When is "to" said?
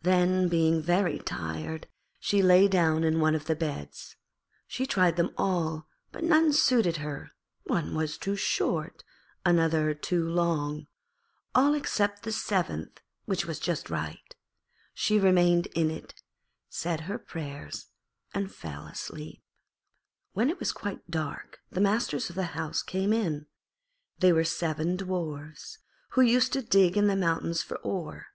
26.54-26.62